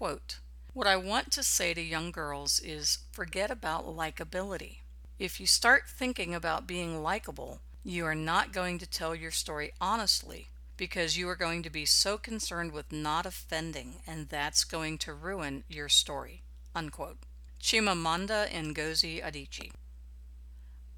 Quote, 0.00 0.38
what 0.72 0.86
I 0.86 0.96
want 0.96 1.30
to 1.32 1.42
say 1.42 1.74
to 1.74 1.82
young 1.82 2.10
girls 2.10 2.58
is 2.58 3.00
forget 3.12 3.50
about 3.50 3.84
likability. 3.84 4.78
If 5.18 5.38
you 5.38 5.46
start 5.46 5.90
thinking 5.90 6.34
about 6.34 6.66
being 6.66 7.02
likable, 7.02 7.60
you 7.84 8.06
are 8.06 8.14
not 8.14 8.50
going 8.50 8.78
to 8.78 8.88
tell 8.88 9.14
your 9.14 9.30
story 9.30 9.72
honestly 9.78 10.48
because 10.78 11.18
you 11.18 11.28
are 11.28 11.36
going 11.36 11.62
to 11.64 11.68
be 11.68 11.84
so 11.84 12.16
concerned 12.16 12.72
with 12.72 12.90
not 12.90 13.26
offending, 13.26 13.96
and 14.06 14.30
that's 14.30 14.64
going 14.64 14.96
to 14.96 15.12
ruin 15.12 15.64
your 15.68 15.90
story. 15.90 16.40
Unquote. 16.74 17.18
Chimamanda 17.60 18.48
Ngozi 18.48 19.22
Adichie. 19.22 19.72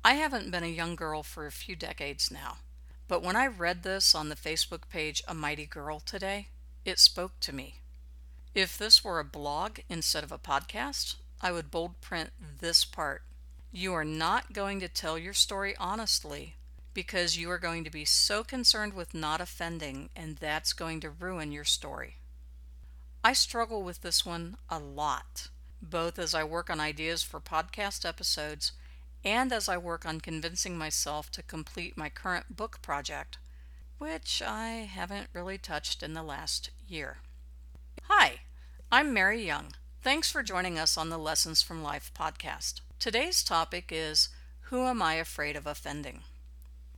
I 0.04 0.14
haven't 0.14 0.52
been 0.52 0.62
a 0.62 0.68
young 0.68 0.94
girl 0.94 1.24
for 1.24 1.44
a 1.44 1.50
few 1.50 1.74
decades 1.74 2.30
now, 2.30 2.58
but 3.08 3.20
when 3.20 3.34
I 3.34 3.48
read 3.48 3.82
this 3.82 4.14
on 4.14 4.28
the 4.28 4.36
Facebook 4.36 4.88
page 4.88 5.24
A 5.26 5.34
Mighty 5.34 5.66
Girl 5.66 5.98
today, 5.98 6.50
it 6.84 7.00
spoke 7.00 7.40
to 7.40 7.52
me. 7.52 7.81
If 8.54 8.76
this 8.76 9.02
were 9.02 9.18
a 9.18 9.24
blog 9.24 9.78
instead 9.88 10.22
of 10.22 10.30
a 10.30 10.38
podcast, 10.38 11.14
I 11.40 11.52
would 11.52 11.70
bold 11.70 12.02
print 12.02 12.30
this 12.60 12.84
part. 12.84 13.22
You 13.72 13.94
are 13.94 14.04
not 14.04 14.52
going 14.52 14.78
to 14.80 14.88
tell 14.88 15.16
your 15.16 15.32
story 15.32 15.74
honestly 15.78 16.56
because 16.92 17.38
you 17.38 17.50
are 17.50 17.58
going 17.58 17.82
to 17.84 17.90
be 17.90 18.04
so 18.04 18.44
concerned 18.44 18.92
with 18.92 19.14
not 19.14 19.40
offending, 19.40 20.10
and 20.14 20.36
that's 20.36 20.74
going 20.74 21.00
to 21.00 21.08
ruin 21.08 21.50
your 21.50 21.64
story. 21.64 22.16
I 23.24 23.32
struggle 23.32 23.82
with 23.82 24.02
this 24.02 24.26
one 24.26 24.58
a 24.68 24.78
lot, 24.78 25.48
both 25.80 26.18
as 26.18 26.34
I 26.34 26.44
work 26.44 26.68
on 26.68 26.78
ideas 26.78 27.22
for 27.22 27.40
podcast 27.40 28.06
episodes 28.06 28.72
and 29.24 29.50
as 29.50 29.66
I 29.66 29.78
work 29.78 30.04
on 30.04 30.20
convincing 30.20 30.76
myself 30.76 31.30
to 31.30 31.42
complete 31.42 31.96
my 31.96 32.10
current 32.10 32.54
book 32.54 32.82
project, 32.82 33.38
which 33.96 34.42
I 34.46 34.88
haven't 34.92 35.28
really 35.32 35.56
touched 35.56 36.02
in 36.02 36.12
the 36.12 36.22
last 36.22 36.68
year. 36.86 37.18
Hi, 38.08 38.40
I'm 38.94 39.14
Mary 39.14 39.42
Young. 39.42 39.72
Thanks 40.02 40.30
for 40.30 40.42
joining 40.42 40.78
us 40.78 40.98
on 40.98 41.08
the 41.08 41.16
Lessons 41.16 41.62
from 41.62 41.82
Life 41.82 42.12
podcast. 42.14 42.82
Today's 42.98 43.42
topic 43.42 43.88
is 43.90 44.28
Who 44.64 44.82
Am 44.82 45.00
I 45.00 45.14
Afraid 45.14 45.56
of 45.56 45.66
Offending? 45.66 46.24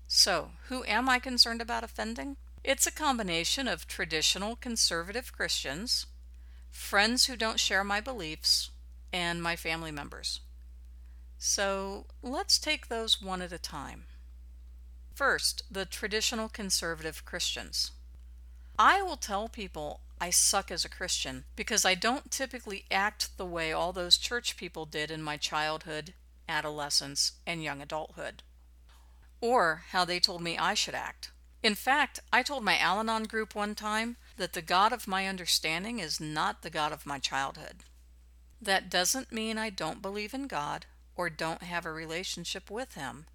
So, 0.08 0.50
who 0.66 0.82
am 0.86 1.08
I 1.08 1.20
concerned 1.20 1.62
about 1.62 1.84
offending? 1.84 2.36
It's 2.64 2.84
a 2.84 2.90
combination 2.90 3.68
of 3.68 3.86
traditional 3.86 4.56
conservative 4.56 5.32
Christians, 5.32 6.06
friends 6.68 7.26
who 7.26 7.36
don't 7.36 7.60
share 7.60 7.84
my 7.84 8.00
beliefs, 8.00 8.70
and 9.12 9.40
my 9.40 9.54
family 9.54 9.92
members. 9.92 10.40
So, 11.38 12.06
let's 12.24 12.58
take 12.58 12.88
those 12.88 13.22
one 13.22 13.40
at 13.40 13.52
a 13.52 13.58
time. 13.58 14.06
First, 15.14 15.62
the 15.70 15.84
traditional 15.84 16.48
conservative 16.48 17.24
Christians. 17.24 17.92
I 18.76 19.00
will 19.00 19.16
tell 19.16 19.48
people 19.48 20.00
I 20.24 20.30
suck 20.30 20.70
as 20.70 20.86
a 20.86 20.88
Christian 20.88 21.44
because 21.54 21.84
I 21.84 21.94
don't 21.94 22.30
typically 22.30 22.86
act 22.90 23.36
the 23.36 23.44
way 23.44 23.74
all 23.74 23.92
those 23.92 24.16
church 24.16 24.56
people 24.56 24.86
did 24.86 25.10
in 25.10 25.22
my 25.22 25.36
childhood, 25.36 26.14
adolescence, 26.48 27.32
and 27.46 27.62
young 27.62 27.82
adulthood. 27.82 28.42
Or 29.42 29.84
how 29.90 30.06
they 30.06 30.20
told 30.20 30.40
me 30.40 30.56
I 30.56 30.72
should 30.72 30.94
act. 30.94 31.30
In 31.62 31.74
fact, 31.74 32.20
I 32.32 32.42
told 32.42 32.64
my 32.64 32.78
Al 32.78 33.00
Anon 33.00 33.24
group 33.24 33.54
one 33.54 33.74
time 33.74 34.16
that 34.38 34.54
the 34.54 34.62
God 34.62 34.94
of 34.94 35.06
my 35.06 35.28
understanding 35.28 35.98
is 35.98 36.18
not 36.18 36.62
the 36.62 36.70
God 36.70 36.90
of 36.90 37.04
my 37.04 37.18
childhood. 37.18 37.84
That 38.62 38.88
doesn't 38.88 39.30
mean 39.30 39.58
I 39.58 39.68
don't 39.68 40.00
believe 40.00 40.32
in 40.32 40.46
God 40.46 40.86
or 41.16 41.28
don't 41.28 41.62
have 41.62 41.84
a 41.84 41.92
relationship 41.92 42.70
with 42.70 42.94
Him 42.94 43.26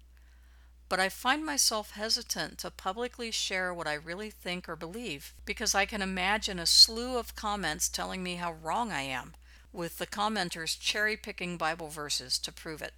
but 0.90 0.98
I 0.98 1.08
find 1.08 1.46
myself 1.46 1.92
hesitant 1.92 2.58
to 2.58 2.70
publicly 2.70 3.30
share 3.30 3.72
what 3.72 3.86
I 3.86 3.94
really 3.94 4.28
think 4.28 4.68
or 4.68 4.74
believe 4.74 5.34
because 5.46 5.72
I 5.72 5.86
can 5.86 6.02
imagine 6.02 6.58
a 6.58 6.66
slew 6.66 7.16
of 7.16 7.36
comments 7.36 7.88
telling 7.88 8.24
me 8.24 8.34
how 8.34 8.54
wrong 8.54 8.90
I 8.90 9.02
am, 9.02 9.34
with 9.72 9.98
the 9.98 10.06
commenters 10.06 10.76
cherry 10.78 11.16
picking 11.16 11.56
Bible 11.56 11.90
verses 11.90 12.40
to 12.40 12.50
prove 12.50 12.82
it. 12.82 12.92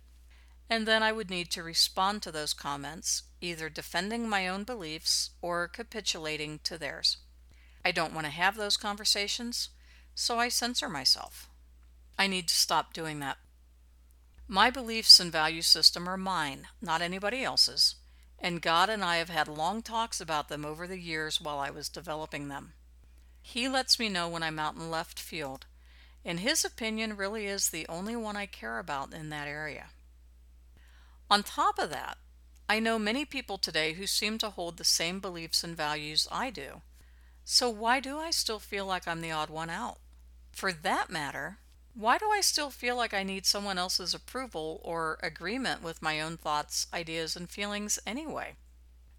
And 0.70 0.88
then 0.88 1.02
I 1.02 1.12
would 1.12 1.28
need 1.28 1.50
to 1.50 1.62
respond 1.62 2.22
to 2.22 2.32
those 2.32 2.54
comments, 2.54 3.24
either 3.42 3.68
defending 3.68 4.26
my 4.26 4.48
own 4.48 4.64
beliefs 4.64 5.28
or 5.42 5.68
capitulating 5.68 6.60
to 6.64 6.78
theirs. 6.78 7.18
I 7.84 7.92
don't 7.92 8.14
want 8.14 8.24
to 8.24 8.32
have 8.32 8.56
those 8.56 8.78
conversations, 8.78 9.68
so 10.14 10.38
I 10.38 10.48
censor 10.48 10.88
myself. 10.88 11.50
I 12.18 12.26
need 12.26 12.48
to 12.48 12.54
stop 12.54 12.94
doing 12.94 13.20
that. 13.20 13.36
My 14.48 14.70
beliefs 14.70 15.20
and 15.20 15.32
value 15.32 15.62
system 15.62 16.08
are 16.08 16.16
mine, 16.16 16.68
not 16.80 17.00
anybody 17.00 17.42
else's, 17.42 17.94
and 18.38 18.60
God 18.60 18.90
and 18.90 19.04
I 19.04 19.16
have 19.16 19.30
had 19.30 19.48
long 19.48 19.82
talks 19.82 20.20
about 20.20 20.48
them 20.48 20.64
over 20.64 20.86
the 20.86 20.98
years 20.98 21.40
while 21.40 21.58
I 21.58 21.70
was 21.70 21.88
developing 21.88 22.48
them. 22.48 22.72
He 23.40 23.68
lets 23.68 23.98
me 23.98 24.08
know 24.08 24.28
when 24.28 24.42
I'm 24.42 24.58
out 24.58 24.74
in 24.74 24.90
left 24.90 25.18
field, 25.18 25.66
and 26.24 26.40
his 26.40 26.64
opinion 26.64 27.16
really 27.16 27.46
is 27.46 27.70
the 27.70 27.86
only 27.88 28.16
one 28.16 28.36
I 28.36 28.46
care 28.46 28.78
about 28.78 29.14
in 29.14 29.30
that 29.30 29.48
area. 29.48 29.86
On 31.30 31.42
top 31.42 31.78
of 31.78 31.90
that, 31.90 32.18
I 32.68 32.78
know 32.78 32.98
many 32.98 33.24
people 33.24 33.58
today 33.58 33.94
who 33.94 34.06
seem 34.06 34.38
to 34.38 34.50
hold 34.50 34.76
the 34.76 34.84
same 34.84 35.20
beliefs 35.20 35.64
and 35.64 35.76
values 35.76 36.28
I 36.30 36.50
do. 36.50 36.82
So 37.44 37.68
why 37.70 38.00
do 38.00 38.18
I 38.18 38.30
still 38.30 38.58
feel 38.58 38.86
like 38.86 39.08
I'm 39.08 39.20
the 39.20 39.32
odd 39.32 39.50
one 39.50 39.70
out? 39.70 39.98
For 40.52 40.72
that 40.72 41.10
matter, 41.10 41.58
why 41.94 42.16
do 42.16 42.30
I 42.30 42.40
still 42.40 42.70
feel 42.70 42.96
like 42.96 43.12
I 43.12 43.22
need 43.22 43.44
someone 43.44 43.76
else's 43.76 44.14
approval 44.14 44.80
or 44.82 45.18
agreement 45.22 45.82
with 45.82 46.00
my 46.00 46.22
own 46.22 46.38
thoughts, 46.38 46.86
ideas, 46.92 47.36
and 47.36 47.50
feelings 47.50 47.98
anyway? 48.06 48.54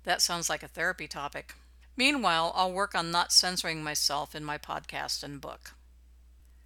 That 0.05 0.23
sounds 0.23 0.49
like 0.49 0.63
a 0.63 0.67
therapy 0.67 1.07
topic. 1.07 1.53
Meanwhile, 1.95 2.51
I'll 2.55 2.73
work 2.73 2.95
on 2.95 3.11
not 3.11 3.31
censoring 3.31 3.83
myself 3.83 4.33
in 4.33 4.43
my 4.43 4.57
podcast 4.57 5.21
and 5.23 5.39
book. 5.39 5.73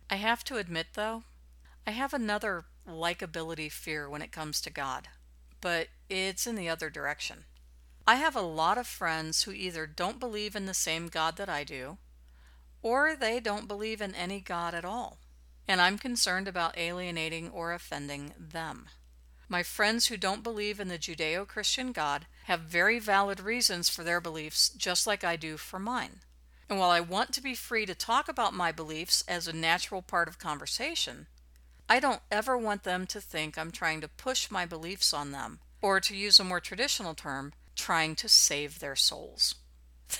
I 0.10 0.16
have 0.16 0.46
to 0.46 0.56
admit, 0.56 0.88
though, 0.94 1.24
I 1.86 1.92
have 1.92 2.14
another 2.14 2.64
likability 2.90 3.70
fear 3.70 4.10
when 4.10 4.22
it 4.22 4.32
comes 4.32 4.62
to 4.62 4.70
God, 4.70 5.10
but 5.60 5.90
it's 6.10 6.48
in 6.48 6.56
the 6.56 6.70
other 6.70 6.90
direction. 6.90 7.44
I 8.08 8.16
have 8.16 8.38
a 8.38 8.42
lot 8.42 8.78
of 8.78 8.88
friends 8.88 9.44
who 9.44 9.52
either 9.52 9.86
don't 9.86 10.22
believe 10.22 10.56
in 10.56 10.68
the 10.68 10.74
same 10.74 11.10
God 11.10 11.36
that 11.36 11.50
I 11.50 11.66
do, 11.66 11.98
or 12.82 13.14
they 13.14 13.42
don't 13.42 13.68
believe 13.68 14.00
in 14.00 14.16
any 14.16 14.40
God 14.40 14.74
at 14.74 14.86
all 14.86 15.18
and 15.68 15.82
I'm 15.82 15.98
concerned 15.98 16.48
about 16.48 16.78
alienating 16.78 17.50
or 17.50 17.74
offending 17.74 18.34
them. 18.40 18.88
My 19.50 19.64
friends 19.64 20.08
who 20.08 20.18
don't 20.18 20.44
believe 20.44 20.80
in 20.80 20.88
the 20.88 20.98
Judeo 20.98 21.48
Christian 21.48 21.92
God 21.92 22.26
have 22.46 22.62
very 22.62 23.00
valid 23.00 23.40
reasons 23.40 23.90
for 23.90 24.04
their 24.04 24.22
beliefs, 24.22 24.70
just 24.70 25.08
like 25.08 25.24
I 25.24 25.36
do 25.36 25.58
for 25.58 25.80
mine. 25.80 26.22
And 26.70 26.80
while 26.80 26.90
I 26.90 27.00
want 27.00 27.34
to 27.34 27.42
be 27.42 27.56
free 27.56 27.86
to 27.86 27.96
talk 27.96 28.28
about 28.28 28.54
my 28.54 28.72
beliefs 28.72 29.24
as 29.28 29.48
a 29.48 29.54
natural 29.54 30.02
part 30.02 30.28
of 30.28 30.38
conversation, 30.38 31.28
I 31.90 32.02
don't 32.02 32.22
ever 32.30 32.58
want 32.58 32.84
them 32.84 33.08
to 33.08 33.22
think 33.22 33.58
I'm 33.58 33.72
trying 33.72 34.02
to 34.02 34.10
push 34.10 34.52
my 34.52 34.66
beliefs 34.66 35.14
on 35.14 35.32
them, 35.32 35.60
or 35.82 36.02
to 36.02 36.16
use 36.16 36.40
a 36.40 36.44
more 36.44 36.60
traditional 36.60 37.16
term, 37.16 37.54
trying 37.76 38.16
to 38.16 38.28
save 38.28 38.80
their 38.80 38.98
souls. 38.98 39.56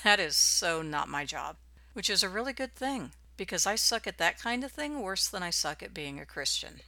That 0.04 0.20
is 0.20 0.36
so 0.36 0.80
not 0.80 1.08
my 1.08 1.26
job, 1.26 1.56
which 1.92 2.08
is 2.08 2.22
a 2.22 2.28
really 2.28 2.54
good 2.54 2.74
thing 2.74 3.12
because 3.38 3.66
I 3.66 3.76
suck 3.76 4.06
at 4.06 4.18
that 4.18 4.38
kind 4.38 4.62
of 4.62 4.72
thing 4.72 5.00
worse 5.00 5.26
than 5.28 5.42
I 5.42 5.48
suck 5.48 5.82
at 5.82 5.94
being 5.94 6.20
a 6.20 6.26
Christian. 6.26 6.80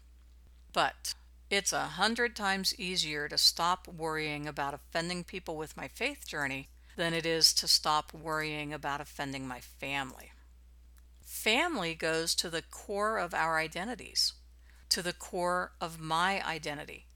But 0.75 1.15
it's 1.49 1.73
a 1.73 1.81
hundred 1.81 2.37
times 2.37 2.79
easier 2.79 3.29
to 3.29 3.39
stop 3.39 3.89
worrying 3.89 4.47
about 4.47 4.75
offending 4.75 5.25
people 5.25 5.57
with 5.57 5.77
my 5.77 5.89
faith 5.89 6.27
journey 6.27 6.69
than 6.97 7.15
it 7.15 7.25
is 7.25 7.55
to 7.55 7.67
stop 7.67 8.13
worrying 8.13 8.75
about 8.75 9.01
offending 9.01 9.49
my 9.49 9.61
family. 9.61 10.33
Family 11.23 11.95
goes 11.95 12.35
to 12.35 12.51
the 12.51 12.63
core 12.63 13.17
of 13.17 13.33
our 13.33 13.59
identities, 13.59 14.35
to 14.91 15.03
the 15.03 15.13
core 15.13 15.73
of 15.81 16.01
my 16.01 16.45
identity. 16.47 17.07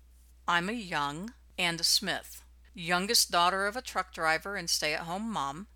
I'm 0.47 0.69
a 0.69 0.73
Young 0.73 1.34
and 1.59 1.81
a 1.81 1.84
Smith, 1.84 2.43
youngest 2.73 3.31
daughter 3.31 3.67
of 3.67 3.77
a 3.77 3.83
truck 3.83 4.15
driver 4.15 4.56
and 4.56 4.71
stay 4.71 4.94
at 4.94 5.00
home 5.00 5.31
mom, 5.31 5.67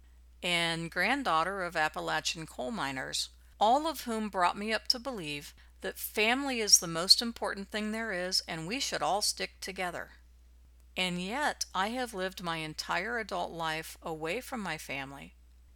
and 0.43 0.91
granddaughter 0.91 1.63
of 1.65 1.77
Appalachian 1.77 2.47
coal 2.47 2.71
miners 2.71 3.31
all 3.61 3.87
of 3.87 4.03
whom 4.03 4.29
brought 4.29 4.57
me 4.57 4.73
up 4.73 4.89
to 4.89 4.99
believe 4.99 5.55
that 5.81 5.99
family 5.99 6.61
is 6.61 6.79
the 6.79 6.87
most 6.87 7.23
important 7.23 7.71
thing 7.71 7.93
there 7.93 8.13
is 8.13 8.43
and 8.49 8.67
we 8.67 8.81
should 8.81 9.03
all 9.03 9.23
stick 9.23 9.61
together. 9.61 10.11
And 10.97 11.23
yet, 11.23 11.65
I 11.75 11.89
have 11.89 12.13
lived 12.13 12.43
my 12.43 12.57
entire 12.57 13.19
adult 13.19 13.53
life 13.53 13.97
away 14.03 14.41
from 14.41 14.61
my 14.61 14.79
family, 14.79 15.35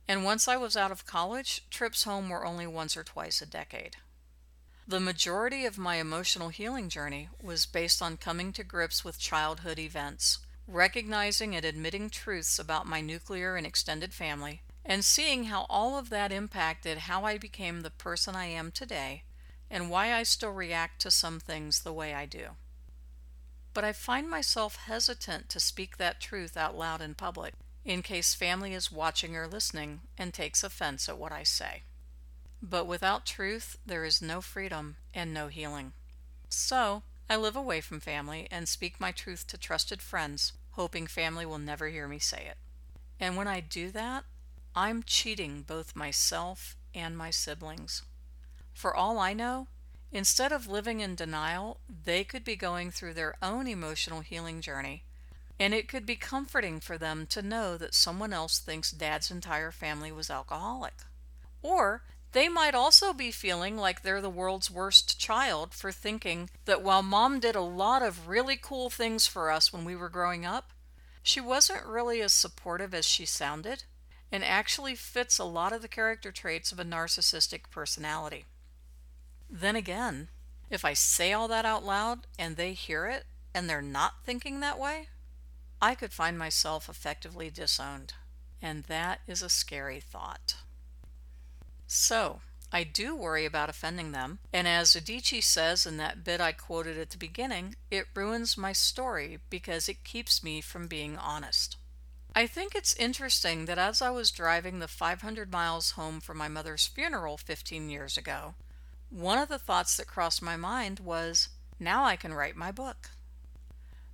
and 0.09 0.25
once 0.25 0.49
I 0.49 0.57
was 0.57 0.77
out 0.77 0.91
of 0.91 1.07
college, 1.07 1.65
trips 1.71 2.03
home 2.03 2.29
were 2.29 2.45
only 2.45 2.67
once 2.67 2.97
or 2.97 3.05
twice 3.05 3.41
a 3.41 3.47
decade. 3.47 3.97
The 4.87 4.99
majority 4.99 5.65
of 5.65 5.79
my 5.79 5.97
emotional 5.97 6.49
healing 6.49 6.89
journey 6.89 7.29
was 7.41 7.67
based 7.67 8.03
on 8.03 8.17
coming 8.17 8.53
to 8.55 8.65
grips 8.65 9.05
with 9.05 9.21
childhood 9.21 9.79
events, 9.79 10.39
recognizing 10.67 11.55
and 11.55 11.65
admitting 11.65 12.11
truths 12.11 12.59
about 12.59 12.89
my 12.89 13.01
nuclear 13.01 13.55
and 13.55 13.65
extended 13.65 14.13
family, 14.13 14.63
and 14.85 15.05
seeing 15.05 15.45
how 15.45 15.67
all 15.69 15.99
of 15.99 16.11
that 16.11 16.33
impacted 16.33 16.99
how 16.99 17.25
I 17.25 17.39
became 17.39 17.81
the 17.81 17.91
person 17.91 18.35
I 18.35 18.47
am 18.47 18.71
today 18.71 19.23
and 19.71 19.91
why 19.91 20.13
I 20.13 20.23
still 20.23 20.53
react 20.53 21.01
to 21.03 21.11
some 21.11 21.41
things 21.41 21.81
the 21.81 21.93
way 21.93 22.13
I 22.13 22.27
do. 22.27 22.49
But 23.75 23.85
I 23.85 23.93
find 23.93 24.29
myself 24.29 24.77
hesitant 24.77 25.49
to 25.49 25.61
speak 25.61 25.97
that 25.97 26.21
truth 26.21 26.57
out 26.57 26.77
loud 26.77 27.01
in 27.01 27.15
public 27.15 27.55
in 27.85 28.03
case 28.03 28.35
family 28.35 28.75
is 28.75 28.93
watching 28.93 29.37
or 29.37 29.47
listening 29.47 30.03
and 30.19 30.33
takes 30.33 30.63
offense 30.63 31.09
at 31.09 31.19
what 31.19 31.33
I 31.33 31.43
say. 31.43 31.83
But 32.63 32.87
without 32.87 33.27
truth, 33.27 33.79
there 33.85 34.05
is 34.05 34.23
no 34.23 34.41
freedom 34.41 34.97
and 35.13 35.35
no 35.35 35.49
healing. 35.49 35.93
So, 36.49 37.03
I 37.29 37.37
live 37.37 37.57
away 37.57 37.81
from 37.81 37.99
family 37.99 38.47
and 38.51 38.69
speak 38.69 39.01
my 39.01 39.11
truth 39.11 39.47
to 39.49 39.59
trusted 39.59 40.03
friends, 40.03 40.53
hoping 40.73 41.07
family 41.07 41.47
will 41.47 41.59
never 41.59 41.89
hear 41.89 42.07
me 42.07 42.19
say 42.19 42.47
it. 42.49 42.59
And 43.19 43.37
when 43.37 43.49
I 43.49 43.61
do 43.61 43.91
that, 43.93 44.25
I'm 44.75 45.03
cheating 45.03 45.65
both 45.67 45.95
myself 45.95 46.77
and 46.95 47.17
my 47.17 47.31
siblings. 47.31 48.03
For 48.73 48.97
all 48.97 49.19
I 49.19 49.35
know, 49.35 49.67
instead 50.11 50.51
of 50.51 50.67
living 50.67 51.01
in 51.01 51.15
denial, 51.15 51.79
they 52.05 52.25
could 52.25 52.43
be 52.43 52.57
going 52.57 52.91
through 52.91 53.13
their 53.15 53.37
own 53.43 53.67
emotional 53.67 54.21
healing 54.21 54.63
journey. 54.63 55.05
And 55.61 55.75
it 55.75 55.89
could 55.89 56.07
be 56.07 56.17
comforting 56.17 56.81
for 56.81 56.97
them 56.97 57.27
to 57.27 57.43
know 57.43 57.77
that 57.77 57.95
someone 57.95 58.33
else 58.33 58.59
thinks 58.59 58.91
dad's 58.91 59.31
entire 59.31 59.71
family 59.71 60.11
was 60.11 60.31
alcoholic. 60.31 60.95
Or 61.61 62.03
they 62.33 62.49
might 62.49 62.75
also 62.75 63.13
be 63.13 63.31
feeling 63.31 63.77
like 63.77 64.03
they're 64.03 64.23
the 64.23 64.31
world's 64.31 64.71
worst 64.71 65.21
child 65.21 65.75
for 65.75 65.93
thinking 65.93 66.49
that 66.65 66.83
while 66.83 67.03
mom 67.03 67.41
did 67.41 67.55
a 67.55 67.61
lot 67.61 68.01
of 68.03 68.27
really 68.27 68.57
cool 68.57 68.89
things 68.89 69.27
for 69.27 69.51
us 69.51 69.71
when 69.71 69.85
we 69.85 69.95
were 69.95 70.09
growing 70.09 70.47
up, 70.47 70.71
she 71.23 71.43
wasn't 71.43 71.85
really 71.85 72.23
as 72.23 72.33
supportive 72.33 72.95
as 72.95 73.05
she 73.05 73.27
sounded 73.27 73.85
and 74.33 74.43
actually 74.43 74.95
fits 74.95 75.39
a 75.39 75.45
lot 75.45 75.75
of 75.75 75.83
the 75.83 75.89
character 75.89 76.33
traits 76.33 76.73
of 76.73 76.81
a 76.81 76.85
narcissistic 76.85 77.71
personality. 77.71 78.47
Then 79.51 79.77
again, 79.77 80.29
if 80.71 80.87
I 80.87 80.95
say 80.95 81.35
all 81.35 81.47
that 81.49 81.67
out 81.67 81.85
loud 81.85 82.27
and 82.39 82.57
they 82.57 82.73
hear 82.73 83.07
it 83.07 83.27
and 83.55 83.69
they're 83.69 83.83
not 83.83 84.25
thinking 84.25 84.61
that 84.61 84.79
way, 84.79 85.09
I 85.83 85.95
could 85.95 86.13
find 86.13 86.39
myself 86.39 86.89
effectively 86.89 87.51
disowned. 87.51 88.15
And 88.63 88.85
that 88.85 89.21
is 89.27 89.43
a 89.43 89.51
scary 89.51 90.01
thought. 90.01 90.55
So, 91.87 92.41
I 92.73 92.85
do 92.85 93.15
worry 93.15 93.45
about 93.45 93.69
offending 93.69 94.13
them, 94.13 94.39
and 94.51 94.67
as 94.67 94.95
Adichie 94.95 95.43
says 95.43 95.85
in 95.85 95.99
that 95.99 96.25
bit 96.25 96.41
I 96.41 96.53
quoted 96.53 96.97
at 96.97 97.11
the 97.11 97.19
beginning, 97.19 97.75
it 97.91 98.07
ruins 98.15 98.57
my 98.57 98.73
story 98.73 99.41
because 99.51 99.91
it 99.91 100.05
keeps 100.05 100.43
me 100.43 100.63
from 100.63 100.87
being 100.87 101.19
honest. 101.19 101.77
I 102.35 102.47
think 102.47 102.75
it's 102.75 102.97
interesting 102.97 103.67
that 103.67 103.79
as 103.79 104.01
I 104.01 104.11
was 104.11 104.31
driving 104.31 104.79
the 104.79 104.89
500 104.89 105.53
miles 105.53 105.93
home 105.93 106.21
from 106.21 106.39
my 106.39 106.49
mother's 106.49 106.87
funeral 106.87 107.37
15 107.37 107.91
years 107.91 108.17
ago, 108.17 108.55
one 109.11 109.39
of 109.39 109.49
the 109.49 109.59
thoughts 109.59 109.97
that 109.97 110.07
crossed 110.07 110.41
my 110.41 110.57
mind 110.57 111.01
was, 111.01 111.49
now 111.79 112.05
I 112.05 112.17
can 112.17 112.33
write 112.33 112.57
my 112.57 112.73
book. 112.73 113.11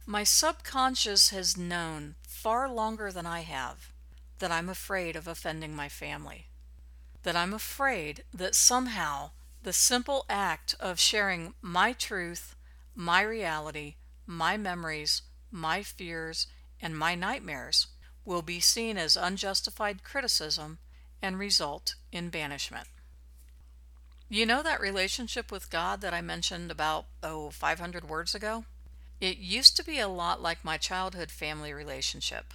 My 0.04 0.24
subconscious 0.24 1.30
has 1.30 1.56
known 1.56 2.16
far 2.26 2.68
longer 2.68 3.12
than 3.12 3.26
I 3.26 3.40
have 3.40 3.92
that 4.40 4.50
I'm 4.50 4.68
afraid 4.68 5.14
of 5.14 5.28
offending 5.28 5.76
my 5.76 5.88
family 5.88 6.46
that 7.22 7.36
I'm 7.36 7.52
afraid 7.52 8.24
that 8.32 8.54
somehow 8.54 9.30
the 9.62 9.72
simple 9.72 10.24
act 10.30 10.74
of 10.80 10.98
sharing 10.98 11.52
my 11.60 11.92
truth, 11.92 12.56
my 12.94 13.20
reality, 13.22 13.96
my 14.26 14.56
memories, 14.56 15.22
my 15.50 15.82
fears, 15.82 16.46
and 16.80 16.96
my 16.96 17.14
nightmares 17.14 17.88
will 18.28 18.42
be 18.42 18.60
seen 18.60 18.96
as 18.96 19.16
unjustified 19.16 20.04
criticism 20.04 20.78
and 21.20 21.38
result 21.38 21.96
in 22.12 22.28
banishment. 22.28 22.86
You 24.28 24.46
know 24.46 24.62
that 24.62 24.80
relationship 24.80 25.50
with 25.50 25.70
God 25.70 26.00
that 26.02 26.14
I 26.14 26.20
mentioned 26.20 26.70
about, 26.70 27.06
oh, 27.22 27.50
500 27.50 28.08
words 28.08 28.34
ago? 28.34 28.64
It 29.20 29.38
used 29.38 29.76
to 29.76 29.84
be 29.84 29.98
a 29.98 30.06
lot 30.06 30.40
like 30.40 30.64
my 30.64 30.76
childhood 30.76 31.30
family 31.30 31.72
relationship. 31.72 32.54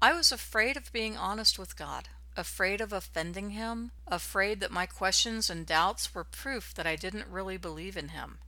I 0.00 0.14
was 0.14 0.32
afraid 0.32 0.76
of 0.76 0.92
being 0.92 1.16
honest 1.16 1.58
with 1.58 1.76
God 1.76 2.08
afraid 2.36 2.80
of 2.80 2.92
offending 2.92 3.50
him, 3.50 3.90
afraid 4.06 4.60
that 4.60 4.70
my 4.70 4.86
questions 4.86 5.50
and 5.50 5.66
doubts 5.66 6.14
were 6.14 6.24
proof 6.24 6.72
that 6.74 6.86
I 6.86 6.96
didn't 6.96 7.26
really 7.28 7.56
believe 7.56 7.96
in 7.96 8.08
him. 8.08 8.38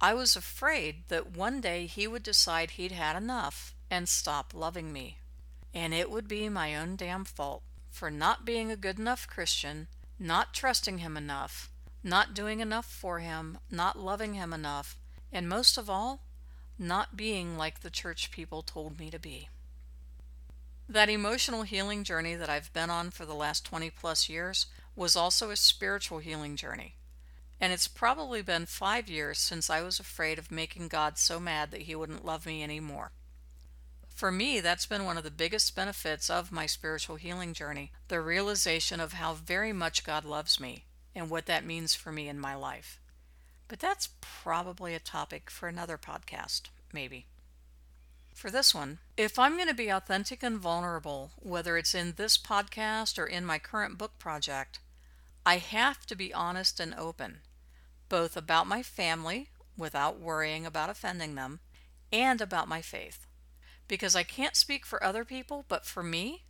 I 0.00 0.14
was 0.14 0.36
afraid 0.36 1.04
that 1.08 1.36
one 1.36 1.60
day 1.60 1.86
he 1.86 2.06
would 2.06 2.22
decide 2.22 2.72
he'd 2.72 2.92
had 2.92 3.16
enough 3.16 3.74
and 3.90 4.08
stop 4.08 4.52
loving 4.54 4.92
me. 4.92 5.18
And 5.78 5.94
it 5.94 6.10
would 6.10 6.26
be 6.26 6.48
my 6.48 6.74
own 6.74 6.96
damn 6.96 7.24
fault 7.24 7.62
for 7.88 8.10
not 8.10 8.44
being 8.44 8.72
a 8.72 8.76
good 8.76 8.98
enough 8.98 9.28
Christian, 9.28 9.86
not 10.18 10.52
trusting 10.52 10.98
him 10.98 11.16
enough, 11.16 11.70
not 12.02 12.34
doing 12.34 12.58
enough 12.58 12.84
for 12.84 13.20
him, 13.20 13.58
not 13.70 13.96
loving 13.96 14.34
him 14.34 14.52
enough, 14.52 14.98
and 15.32 15.48
most 15.48 15.78
of 15.78 15.88
all, 15.88 16.24
not 16.80 17.16
being 17.16 17.56
like 17.56 17.78
the 17.78 17.90
church 17.90 18.32
people 18.32 18.62
told 18.62 18.98
me 18.98 19.08
to 19.08 19.20
be. 19.20 19.50
That 20.88 21.08
emotional 21.08 21.62
healing 21.62 22.02
journey 22.02 22.34
that 22.34 22.50
I've 22.50 22.72
been 22.72 22.90
on 22.90 23.10
for 23.10 23.24
the 23.24 23.34
last 23.34 23.64
20 23.64 23.88
plus 23.90 24.28
years 24.28 24.66
was 24.96 25.14
also 25.14 25.50
a 25.50 25.56
spiritual 25.56 26.18
healing 26.18 26.56
journey. 26.56 26.96
And 27.60 27.72
it's 27.72 27.86
probably 27.86 28.42
been 28.42 28.66
five 28.66 29.08
years 29.08 29.38
since 29.38 29.70
I 29.70 29.82
was 29.82 30.00
afraid 30.00 30.40
of 30.40 30.50
making 30.50 30.88
God 30.88 31.18
so 31.18 31.38
mad 31.38 31.70
that 31.70 31.82
he 31.82 31.94
wouldn't 31.94 32.24
love 32.24 32.46
me 32.46 32.64
anymore. 32.64 33.12
For 34.18 34.32
me, 34.32 34.58
that's 34.58 34.84
been 34.84 35.04
one 35.04 35.16
of 35.16 35.22
the 35.22 35.30
biggest 35.30 35.76
benefits 35.76 36.28
of 36.28 36.50
my 36.50 36.66
spiritual 36.66 37.14
healing 37.14 37.54
journey 37.54 37.92
the 38.08 38.20
realization 38.20 38.98
of 38.98 39.12
how 39.12 39.34
very 39.34 39.72
much 39.72 40.02
God 40.02 40.24
loves 40.24 40.58
me 40.58 40.86
and 41.14 41.30
what 41.30 41.46
that 41.46 41.64
means 41.64 41.94
for 41.94 42.10
me 42.10 42.28
in 42.28 42.40
my 42.40 42.56
life. 42.56 42.98
But 43.68 43.78
that's 43.78 44.08
probably 44.20 44.92
a 44.96 44.98
topic 44.98 45.50
for 45.50 45.68
another 45.68 45.96
podcast, 45.96 46.62
maybe 46.92 47.26
for 48.34 48.50
this 48.50 48.74
one. 48.74 48.98
If 49.16 49.38
I'm 49.38 49.54
going 49.54 49.68
to 49.68 49.72
be 49.72 49.88
authentic 49.88 50.42
and 50.42 50.58
vulnerable, 50.58 51.30
whether 51.36 51.76
it's 51.76 51.94
in 51.94 52.14
this 52.16 52.36
podcast 52.36 53.20
or 53.20 53.26
in 53.26 53.44
my 53.44 53.60
current 53.60 53.98
book 53.98 54.18
project, 54.18 54.80
I 55.46 55.58
have 55.58 56.06
to 56.06 56.16
be 56.16 56.34
honest 56.34 56.80
and 56.80 56.92
open, 56.92 57.42
both 58.08 58.36
about 58.36 58.66
my 58.66 58.82
family 58.82 59.50
without 59.76 60.18
worrying 60.18 60.66
about 60.66 60.90
offending 60.90 61.36
them, 61.36 61.60
and 62.10 62.40
about 62.40 62.66
my 62.66 62.82
faith. 62.82 63.27
Because 63.88 64.14
I 64.14 64.22
can't 64.22 64.54
speak 64.54 64.86
for 64.86 65.02
other 65.02 65.24
people, 65.24 65.64
but 65.68 65.86
for 65.86 66.02
me, 66.02 66.44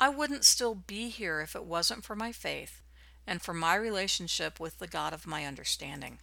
I 0.00 0.08
wouldn't 0.08 0.44
still 0.44 0.74
be 0.74 1.08
here 1.08 1.40
if 1.40 1.54
it 1.54 1.64
wasn't 1.64 2.04
for 2.04 2.16
my 2.16 2.32
faith 2.32 2.82
and 3.26 3.40
for 3.40 3.54
my 3.54 3.76
relationship 3.76 4.58
with 4.58 4.78
the 4.78 4.88
God 4.88 5.12
of 5.12 5.26
my 5.26 5.46
understanding. 5.46 6.18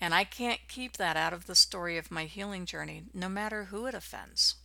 And 0.00 0.14
I 0.14 0.24
can't 0.24 0.66
keep 0.66 0.96
that 0.96 1.16
out 1.16 1.32
of 1.32 1.46
the 1.46 1.54
story 1.54 1.98
of 1.98 2.10
my 2.10 2.24
healing 2.24 2.66
journey, 2.66 3.04
no 3.12 3.28
matter 3.28 3.64
who 3.64 3.86
it 3.86 3.94
offends. 3.94 4.56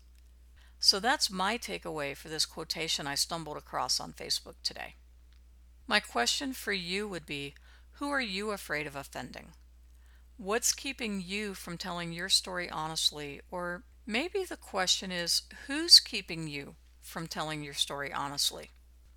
So 0.80 1.00
that's 1.00 1.30
my 1.30 1.58
takeaway 1.58 2.16
for 2.16 2.30
this 2.30 2.46
quotation 2.46 3.06
I 3.06 3.16
stumbled 3.16 3.58
across 3.58 4.00
on 4.00 4.14
Facebook 4.14 4.56
today. 4.64 4.96
My 5.88 6.00
question 6.00 6.54
for 6.54 6.74
you 6.74 7.08
would 7.08 7.26
be 7.26 7.56
Who 7.94 8.10
are 8.10 8.22
you 8.22 8.52
afraid 8.52 8.88
of 8.88 8.96
offending? 8.96 9.50
What's 10.38 10.74
keeping 10.74 11.22
you 11.26 11.54
from 11.54 11.78
telling 11.78 12.14
your 12.14 12.30
story 12.30 12.70
honestly? 12.70 13.42
Or 13.50 13.84
maybe 14.08 14.44
the 14.44 14.58
question 14.58 15.12
is 15.12 15.44
Who's 15.68 16.00
keeping 16.00 16.48
you 16.48 16.76
from 17.02 17.28
telling 17.28 17.64
your 17.64 17.74
story 17.76 18.12
honestly? 18.12 18.72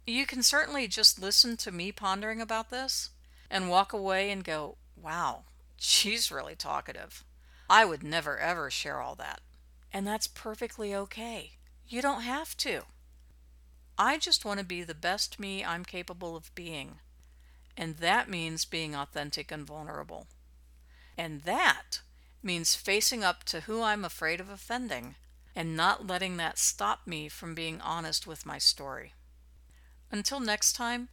You 0.07 0.27
can 0.27 0.43
certainly 0.43 0.89
just 0.89 1.23
listen 1.23 1.57
to 1.59 1.73
me 1.73 1.93
pondering 1.93 2.41
about 2.41 2.71
this 2.71 3.11
and 3.51 3.71
walk 3.71 3.93
away 3.93 4.31
and 4.31 4.45
go, 4.45 4.77
Wow, 5.01 5.45
She's 5.83 6.31
really 6.31 6.55
talkative. 6.55 7.25
I 7.71 7.87
would 7.87 8.03
never 8.03 8.39
ever 8.39 8.71
share 8.71 9.01
all 9.01 9.15
that. 9.15 9.41
And 9.91 10.07
that's 10.07 10.27
perfectly 10.27 10.95
okay. 10.95 11.53
You 11.89 12.03
don't 12.03 12.21
have 12.21 12.55
to. 12.59 12.83
I 13.97 14.19
just 14.19 14.45
want 14.45 14.61
to 14.61 14.67
be 14.67 14.83
the 14.83 14.95
best 14.95 15.41
me 15.41 15.65
I'm 15.65 15.87
capable 15.87 16.37
of 16.37 16.55
being. 16.55 16.99
And 17.79 17.97
that 17.97 18.29
means 18.29 18.67
being 18.67 18.95
authentic 18.95 19.51
and 19.51 19.67
vulnerable. 19.67 20.27
And 21.17 21.43
that 21.43 22.01
means 22.43 22.75
facing 22.75 23.23
up 23.23 23.45
to 23.45 23.63
who 23.63 23.83
I'm 23.83 24.05
afraid 24.05 24.41
of 24.41 24.49
offending 24.49 25.15
and 25.55 25.77
not 25.77 26.07
letting 26.07 26.37
that 26.37 26.59
stop 26.59 27.07
me 27.07 27.29
from 27.29 27.55
being 27.55 27.81
honest 27.81 28.27
with 28.27 28.47
my 28.47 28.59
story. 28.59 29.15
Until 30.11 30.41
next 30.41 30.75
time, 30.75 31.09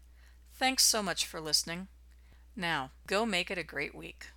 thanks 0.55 0.83
so 0.83 1.03
much 1.03 1.25
for 1.25 1.39
listening. 1.39 1.87
Now, 2.55 2.91
go 3.05 3.25
make 3.25 3.51
it 3.51 3.57
a 3.57 3.63
great 3.63 3.93
week. 3.93 4.27